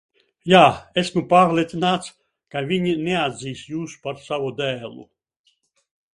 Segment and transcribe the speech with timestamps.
[0.51, 0.61] Jā,
[1.01, 2.09] esmu pārliecināts,
[2.55, 5.09] ka viņi neatzīs jūs par savu dēlu.